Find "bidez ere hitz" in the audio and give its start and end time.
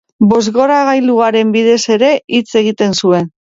1.57-2.51